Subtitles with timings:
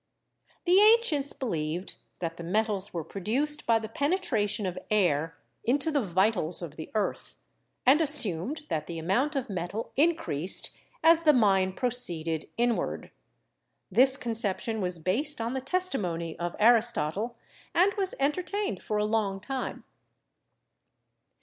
[0.65, 6.01] The ancients believed that the metals were produced by the penetration of air into the
[6.01, 7.35] vitals of the earth,
[7.85, 10.71] and as sumed that the amount of metal increased
[11.03, 13.11] as the mine proceeded inward.
[13.91, 17.35] This conception was based on the testi mony of Aristotle
[17.75, 19.83] and was entertained for a long time.